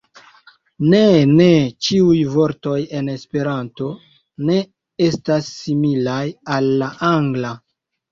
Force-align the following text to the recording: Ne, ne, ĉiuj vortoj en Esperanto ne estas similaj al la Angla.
Ne, 0.91 1.01
ne, 1.39 1.49
ĉiuj 1.87 2.15
vortoj 2.35 2.77
en 2.99 3.11
Esperanto 3.15 3.89
ne 4.47 4.55
estas 5.09 5.51
similaj 5.65 6.23
al 6.57 6.71
la 6.85 6.89
Angla. 7.11 7.53